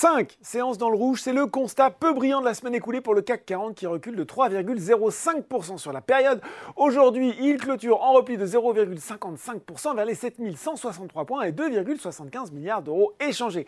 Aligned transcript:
5 0.00 0.38
séances 0.40 0.78
dans 0.78 0.88
le 0.88 0.96
rouge, 0.96 1.20
c'est 1.20 1.34
le 1.34 1.44
constat 1.44 1.90
peu 1.90 2.14
brillant 2.14 2.40
de 2.40 2.46
la 2.46 2.54
semaine 2.54 2.74
écoulée 2.74 3.02
pour 3.02 3.12
le 3.12 3.20
CAC 3.20 3.44
40 3.44 3.74
qui 3.74 3.86
recule 3.86 4.16
de 4.16 4.24
3,05% 4.24 5.76
sur 5.76 5.92
la 5.92 6.00
période. 6.00 6.40
Aujourd'hui, 6.76 7.34
il 7.38 7.58
clôture 7.58 8.00
en 8.00 8.14
repli 8.14 8.38
de 8.38 8.46
0,55% 8.46 9.94
vers 9.94 10.06
les 10.06 10.14
7163 10.14 11.26
points 11.26 11.42
et 11.42 11.52
2,75 11.52 12.54
milliards 12.54 12.80
d'euros 12.80 13.12
échangés. 13.20 13.66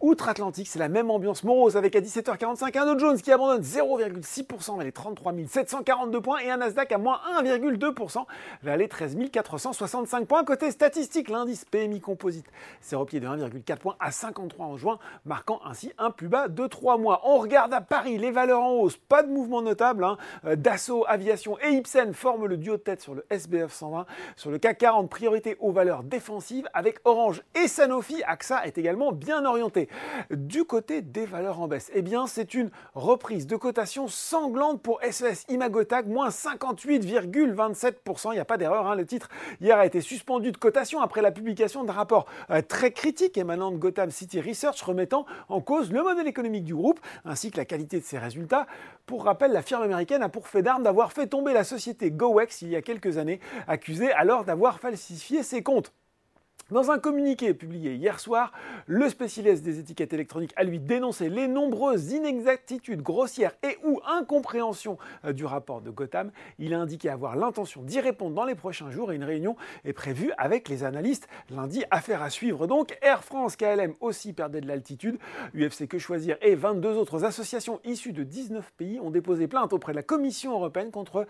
Outre-Atlantique, 0.00 0.68
c'est 0.68 0.78
la 0.78 0.88
même 0.88 1.10
ambiance 1.10 1.44
morose 1.44 1.76
avec 1.76 1.94
à 1.96 2.00
17h45 2.00 2.78
un 2.78 2.86
Dow 2.86 2.98
Jones 2.98 3.20
qui 3.20 3.30
abandonne 3.30 3.60
0,6% 3.60 4.76
vers 4.76 4.86
les 4.86 4.92
33 4.92 5.34
742 5.46 6.20
points 6.22 6.38
et 6.38 6.50
un 6.50 6.56
Nasdaq 6.56 6.92
à 6.92 6.96
moins 6.96 7.20
1,2% 7.42 8.24
vers 8.62 8.78
les 8.78 8.88
13 8.88 9.18
465 9.30 10.26
points. 10.26 10.44
Côté 10.44 10.70
statistique, 10.70 11.28
l'indice 11.28 11.66
PMI 11.66 12.00
Composite 12.00 12.46
s'est 12.80 12.96
replié 12.96 13.20
de 13.20 13.26
1,4 13.26 13.76
points 13.76 13.96
à 14.00 14.10
53 14.10 14.64
en 14.64 14.78
juin, 14.78 14.98
marquant 15.26 15.60
ainsi 15.74 15.92
un 15.98 16.12
plus 16.12 16.28
bas 16.28 16.46
de 16.46 16.68
3 16.68 16.98
mois. 16.98 17.22
On 17.24 17.38
regarde 17.38 17.74
à 17.74 17.80
Paris 17.80 18.16
les 18.16 18.30
valeurs 18.30 18.62
en 18.62 18.74
hausse, 18.74 18.96
pas 18.96 19.24
de 19.24 19.28
mouvement 19.28 19.60
notable. 19.60 20.04
Hein. 20.04 20.18
Euh, 20.44 20.54
Dassault, 20.54 21.04
Aviation 21.08 21.58
et 21.58 21.70
Ipsen 21.70 22.14
forment 22.14 22.46
le 22.46 22.56
duo 22.56 22.76
de 22.76 22.82
tête 22.82 23.02
sur 23.02 23.12
le 23.12 23.26
SBF 23.28 23.72
120. 23.72 24.06
Sur 24.36 24.52
le 24.52 24.58
CAC 24.58 24.78
40, 24.78 25.10
priorité 25.10 25.56
aux 25.58 25.72
valeurs 25.72 26.04
défensives 26.04 26.68
avec 26.74 27.00
Orange 27.04 27.42
et 27.56 27.66
Sanofi. 27.66 28.22
AXA 28.22 28.64
est 28.66 28.78
également 28.78 29.10
bien 29.10 29.44
orienté. 29.44 29.88
Du 30.30 30.62
côté 30.62 31.02
des 31.02 31.26
valeurs 31.26 31.60
en 31.60 31.66
baisse, 31.66 31.90
eh 31.92 32.02
bien 32.02 32.28
c'est 32.28 32.54
une 32.54 32.70
reprise 32.94 33.48
de 33.48 33.56
cotation 33.56 34.06
sanglante 34.06 34.80
pour 34.80 35.00
SES 35.02 35.44
Imagotag, 35.48 36.06
moins 36.06 36.28
58,27%. 36.28 38.28
Il 38.30 38.34
n'y 38.34 38.38
a 38.38 38.44
pas 38.44 38.58
d'erreur, 38.58 38.86
hein. 38.86 38.94
le 38.94 39.06
titre 39.06 39.28
hier 39.60 39.76
a 39.76 39.86
été 39.86 40.00
suspendu 40.00 40.52
de 40.52 40.56
cotation 40.56 41.00
après 41.00 41.20
la 41.20 41.32
publication 41.32 41.82
d'un 41.82 41.94
rapport 41.94 42.26
euh, 42.50 42.62
très 42.62 42.92
critique 42.92 43.36
émanant 43.36 43.72
de 43.72 43.76
Gotham 43.76 44.12
City 44.12 44.40
Research 44.40 44.80
remettant 44.80 45.26
en 45.48 45.63
cause 45.64 45.90
le 45.90 46.02
modèle 46.02 46.28
économique 46.28 46.64
du 46.64 46.74
groupe 46.74 47.00
ainsi 47.24 47.50
que 47.50 47.56
la 47.56 47.64
qualité 47.64 47.98
de 47.98 48.04
ses 48.04 48.18
résultats. 48.18 48.66
Pour 49.06 49.24
rappel, 49.24 49.52
la 49.52 49.62
firme 49.62 49.82
américaine 49.82 50.22
a 50.22 50.28
pour 50.28 50.46
fait 50.46 50.62
d'armes 50.62 50.84
d'avoir 50.84 51.12
fait 51.12 51.26
tomber 51.26 51.52
la 51.52 51.64
société 51.64 52.10
GoEx 52.10 52.62
il 52.62 52.68
y 52.68 52.76
a 52.76 52.82
quelques 52.82 53.18
années, 53.18 53.40
accusée 53.66 54.12
alors 54.12 54.44
d'avoir 54.44 54.78
falsifié 54.78 55.42
ses 55.42 55.62
comptes. 55.62 55.92
Dans 56.70 56.90
un 56.90 56.98
communiqué 56.98 57.52
publié 57.52 57.94
hier 57.94 58.18
soir, 58.18 58.50
le 58.86 59.10
spécialiste 59.10 59.62
des 59.62 59.80
étiquettes 59.80 60.14
électroniques 60.14 60.54
a 60.56 60.64
lui 60.64 60.80
dénoncé 60.80 61.28
les 61.28 61.46
nombreuses 61.46 62.12
inexactitudes 62.12 63.02
grossières 63.02 63.52
et 63.62 63.76
ou 63.84 64.00
incompréhensions 64.06 64.96
euh, 65.26 65.34
du 65.34 65.44
rapport 65.44 65.82
de 65.82 65.90
Gotham. 65.90 66.30
Il 66.58 66.72
a 66.72 66.80
indiqué 66.80 67.10
avoir 67.10 67.36
l'intention 67.36 67.82
d'y 67.82 68.00
répondre 68.00 68.34
dans 68.34 68.46
les 68.46 68.54
prochains 68.54 68.90
jours 68.90 69.12
et 69.12 69.16
une 69.16 69.24
réunion 69.24 69.56
est 69.84 69.92
prévue 69.92 70.32
avec 70.38 70.70
les 70.70 70.84
analystes 70.84 71.28
lundi. 71.50 71.84
Affaire 71.90 72.22
à 72.22 72.30
suivre 72.30 72.66
donc. 72.66 72.96
Air 73.02 73.24
France, 73.24 73.56
KLM 73.56 73.92
aussi 74.00 74.32
perdait 74.32 74.62
de 74.62 74.66
l'altitude. 74.66 75.18
UFC 75.54 75.86
Que 75.86 75.98
Choisir 75.98 76.38
et 76.40 76.54
22 76.54 76.96
autres 76.96 77.26
associations 77.26 77.78
issues 77.84 78.14
de 78.14 78.22
19 78.22 78.72
pays 78.78 79.00
ont 79.00 79.10
déposé 79.10 79.48
plainte 79.48 79.74
auprès 79.74 79.92
de 79.92 79.96
la 79.98 80.02
Commission 80.02 80.52
européenne 80.52 80.90
contre 80.90 81.26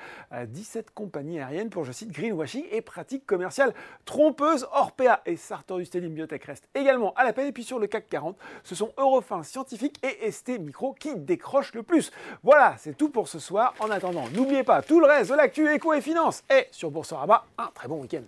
17 0.46 0.86
euh, 0.86 0.91
compagnies 0.94 1.41
aériennes 1.41 1.70
pour, 1.70 1.82
je 1.82 1.91
cite, 1.91 2.12
greenwashing 2.12 2.66
et 2.70 2.82
pratiques 2.82 3.26
commerciales 3.26 3.74
trompeuses. 4.04 4.69
Orpea 4.72 5.23
et 5.27 5.36
Sartorius 5.36 5.91
Telim 5.91 6.14
Biotech 6.14 6.44
restent 6.44 6.69
également 6.75 7.12
à 7.14 7.25
la 7.25 7.33
peine. 7.33 7.48
Et 7.48 7.53
puis 7.53 7.64
sur 7.64 7.78
le 7.78 7.86
CAC 7.86 8.08
40, 8.08 8.36
ce 8.62 8.75
sont 8.75 8.92
Eurofin 8.98 9.42
Scientifique 9.42 9.97
et 10.05 10.31
ST 10.31 10.58
Micro 10.61 10.94
qui 10.94 11.14
décrochent 11.16 11.75
le 11.75 11.83
plus. 11.83 12.11
Voilà, 12.42 12.75
c'est 12.78 12.97
tout 12.97 13.08
pour 13.08 13.28
ce 13.28 13.39
soir. 13.39 13.75
En 13.81 13.91
attendant, 13.91 14.25
n'oubliez 14.34 14.64
pas 14.64 14.83
tout 14.83 15.00
le 15.00 15.06
reste 15.06 15.31
de 15.31 15.36
l'actu 15.36 15.72
éco 15.72 15.92
et 15.92 16.00
finance. 16.00 16.42
Et 16.50 16.66
sur 16.70 16.91
Boursorama, 16.91 17.44
un 17.58 17.70
très 17.75 17.89
bon 17.89 18.00
week-end. 18.00 18.22